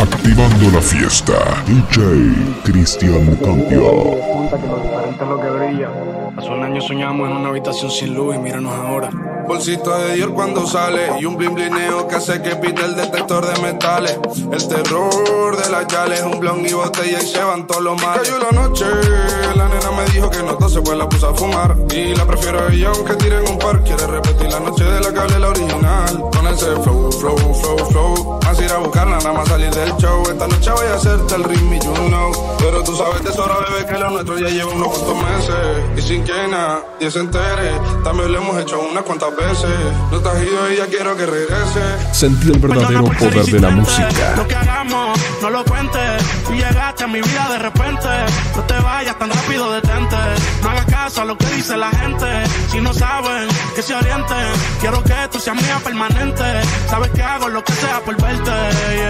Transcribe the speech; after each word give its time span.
Activando 0.00 0.70
la 0.70 0.80
fiesta, 0.80 1.34
DJ 1.66 2.62
Cristian 2.64 3.36
Cantio. 3.36 4.16
Punta 4.32 4.56
que 4.58 4.66
lo 4.66 4.80
diferente 4.80 5.22
es 5.22 5.28
lo 5.28 5.38
que 5.38 5.50
brilla. 5.50 5.90
Hace 6.38 6.48
un 6.48 6.64
año 6.64 6.80
soñamos 6.80 7.28
en 7.28 7.36
una 7.36 7.50
habitación 7.50 7.90
sin 7.90 8.14
luz 8.14 8.34
y 8.34 8.38
míranos 8.38 8.72
ahora. 8.72 9.10
Bolsito 9.46 9.98
de 9.98 10.14
Dior 10.14 10.32
cuando 10.32 10.66
sale 10.66 11.20
y 11.20 11.26
un 11.26 11.36
blin 11.36 11.54
blineo 11.54 12.08
que 12.08 12.14
hace 12.14 12.40
que 12.40 12.56
pite 12.56 12.82
el 12.82 12.96
detector 12.96 13.44
de 13.44 13.60
metales. 13.60 14.18
El 14.50 14.68
terror 14.68 15.56
de 15.62 15.70
las 15.70 15.86
yales, 15.88 16.22
un 16.22 16.40
blon 16.40 16.64
y 16.64 16.72
botella 16.72 17.18
y 17.20 17.26
se 17.26 17.42
van 17.42 17.66
todos 17.66 17.82
los 17.82 18.00
males. 18.00 18.22
Cayó 18.22 18.38
la 18.38 18.52
noche, 18.52 18.86
la 19.54 19.68
nena 19.68 19.90
me 19.90 20.04
dijo 20.14 20.30
que 20.30 20.42
no 20.42 20.54
tose 20.54 20.80
pues 20.80 20.96
la 20.96 21.08
puse 21.08 21.26
a 21.26 21.34
fumar. 21.34 21.76
Y 21.94 22.14
la 22.14 22.24
prefiero 22.24 22.60
a 22.60 22.72
ella 22.72 22.90
aunque 22.94 23.16
tiren 23.16 23.46
un 23.46 23.58
nada 29.22 29.32
más 29.32 29.48
salir 29.48 29.70
del 29.70 29.96
show. 29.96 30.22
Esta 30.30 30.46
noche 30.46 30.70
voy 30.70 30.86
a 30.86 30.94
hacerte 30.94 31.34
el 31.34 31.44
ritmo 31.44 31.74
y 31.74 31.78
you 31.80 31.94
know. 32.08 32.56
Pero 32.58 32.82
tú 32.82 32.96
sabes 32.96 33.22
de 33.24 33.32
sobra, 33.32 33.56
bebé, 33.68 33.86
que 33.86 33.98
lo 33.98 34.10
nuestro 34.10 34.38
ya 34.38 34.48
lleva 34.48 34.72
unos 34.72 34.88
cuantos 34.88 35.16
meses. 35.22 35.56
Y 35.96 36.02
sin 36.02 36.24
que 36.24 36.48
nadie 36.48 37.10
se 37.10 37.18
entere, 37.20 37.72
también 38.04 38.32
lo 38.32 38.38
hemos 38.38 38.58
hecho 38.60 38.80
unas 38.80 39.02
cuantas 39.04 39.36
veces. 39.36 39.70
No 40.10 40.20
te 40.20 40.28
has 40.28 40.42
ido 40.42 40.72
y 40.72 40.76
ya 40.76 40.86
quiero 40.86 41.16
que 41.16 41.26
regrese. 41.26 41.80
Sentí 42.12 42.50
el 42.50 42.58
verdadero 42.58 43.04
poder 43.04 43.44
de 43.44 43.60
la 43.60 43.70
música. 43.70 44.34
Lo 44.36 44.46
que 44.46 44.54
hagamos, 44.54 45.18
no 45.42 45.50
lo 45.50 45.64
cuentes. 45.64 46.22
Tú 46.46 46.54
llegaste 46.54 47.04
a 47.04 47.06
mi 47.06 47.20
vida 47.20 47.48
de 47.50 47.58
repente. 47.58 48.08
No 48.56 48.62
te 48.64 48.74
vayas 48.74 49.18
tan 49.18 49.30
rápido, 49.30 49.72
detente. 49.72 50.16
No 50.62 50.70
hagas 50.70 50.86
caso 50.86 51.22
a 51.22 51.24
lo 51.24 51.36
que 51.36 51.46
dice 51.46 51.76
la 51.76 51.90
gente. 51.90 52.26
Si 52.70 52.80
no 52.80 52.92
saben, 52.92 53.48
que 53.74 53.82
se 53.82 53.94
orienten. 53.94 54.46
Quiero 54.80 55.02
que 55.02 55.14
tú 55.30 55.38
seas 55.38 55.56
mía 55.56 55.80
permanente. 55.82 56.44
Sabes 56.88 57.10
que 57.10 57.22
hago 57.22 57.48
lo 57.48 57.62
que 57.64 57.72
sea 57.72 58.00
por 58.00 58.20
verte. 58.20 58.50
yeah. 59.00 59.09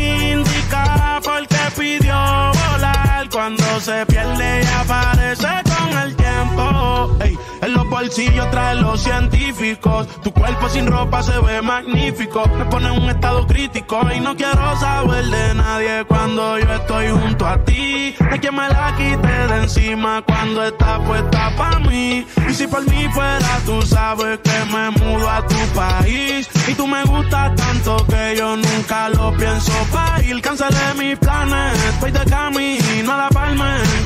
se 3.91 4.05
pierde 4.05 4.61
y 4.63 4.67
aparece 4.67 5.47
con 5.69 5.97
el 5.99 6.15
tiempo. 6.15 7.17
Ey, 7.21 7.37
en 7.61 7.73
los 7.73 7.89
bolsillos 7.89 8.49
trae 8.51 8.75
los 8.75 9.01
científicos. 9.01 10.07
Tu 10.23 10.31
cuerpo 10.31 10.69
sin 10.69 10.87
ropa 10.87 11.21
se 11.23 11.37
ve 11.39 11.61
magnífico. 11.61 12.43
Me 12.57 12.65
pone 12.65 12.87
en 12.87 13.03
un 13.03 13.09
estado 13.09 13.45
crítico 13.47 14.01
y 14.15 14.19
no 14.19 14.35
quiero 14.35 14.77
saber 14.79 15.25
de 15.25 15.53
nadie 15.55 16.05
cuando 16.07 16.57
yo 16.59 16.73
estoy 16.73 17.09
junto 17.09 17.45
a 17.45 17.57
ti. 17.65 18.15
Hay 18.29 18.39
quien 18.39 18.55
me 18.55 18.67
la 18.69 18.95
quite 18.95 19.53
de 19.53 19.57
encima 19.63 20.21
cuando 20.25 20.63
está 20.63 20.99
puesta 20.99 21.53
pa' 21.57 21.79
mí. 21.79 22.25
Y 22.49 22.53
si 22.53 22.67
por 22.67 22.83
mí 22.89 23.07
fuera, 23.13 23.59
tú 23.65 23.81
sabes 23.81 24.39
que 24.39 24.57
me 24.73 24.89
mudo 24.91 25.29
a 25.29 25.45
tu 25.45 25.59
país. 25.75 26.49
Y 26.67 26.73
tú 26.75 26.87
me 26.87 27.03
gustas 27.03 27.55
tanto 27.55 28.05
que 28.07 28.35
yo 28.37 28.55
nunca 28.55 29.09
lo 29.09 29.35
pienso 29.35 29.73
pa' 29.91 30.21
ir. 30.23 30.41
Cancelé 30.41 30.93
mis 30.97 31.17
planes, 31.17 31.99
voy 31.99 32.11
de 32.11 32.25
camino. 32.25 32.80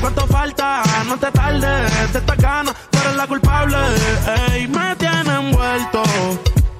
¿Cuánto 0.06 0.24
falta? 0.28 0.84
No 1.08 1.18
te 1.18 1.32
tardes, 1.32 2.12
de 2.12 2.18
esta 2.20 2.36
gana, 2.36 2.72
tú 2.92 2.98
eres 3.00 3.16
la 3.16 3.26
culpable. 3.26 3.76
Ey, 4.52 4.68
me 4.68 4.94
tiene 4.94 5.34
envuelto. 5.34 6.04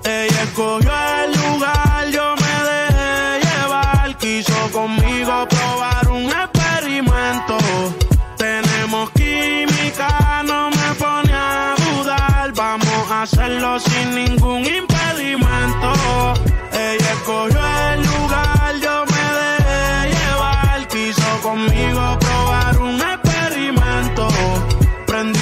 Ella 0.04 0.42
escogió 0.44 0.92
el 1.24 1.32
lugar, 1.32 2.06
yo 2.12 2.36
me 2.36 2.54
dejé 2.70 3.40
llevar. 3.42 4.16
Quiso 4.18 4.70
conmigo 4.70 5.48
probar 5.48 6.08
un 6.08 6.26
experimento. 6.26 7.58
Tenemos 8.38 9.10
química, 9.10 10.44
no 10.44 10.70
me 10.70 10.94
pone 10.94 11.32
a 11.32 11.74
dudar. 11.84 12.52
Vamos 12.52 13.10
a 13.10 13.22
hacerlo 13.22 13.80
sin 13.80 14.14
ningún 14.14 14.64
impedimento. 14.64 15.92
Ella 16.72 17.12
escogió 17.12 17.60
el 17.92 17.95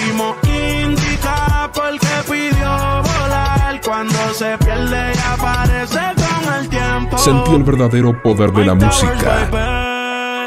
Prendimos 0.04 0.36
indica 0.44 1.70
porque 1.72 2.06
pidió 2.30 3.02
volar. 3.02 3.80
Cuando 3.84 4.34
se 4.34 4.56
pierde 4.58 5.12
y 5.14 5.18
aparece 5.32 6.00
con 6.16 6.54
el 6.54 6.68
tiempo. 6.68 7.18
Sentí 7.18 7.54
el 7.54 7.62
verdadero 7.64 8.22
poder 8.22 8.52
de 8.52 8.64
la 8.66 8.74
música. 8.74 9.48
eh. 9.52 10.44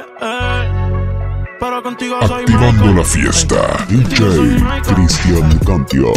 Soy 2.27 2.43
Activando 2.43 2.93
la 2.93 3.03
fiesta, 3.03 3.85
DJ. 3.87 4.61
Cristian 4.83 5.59
Cantio. 5.65 6.13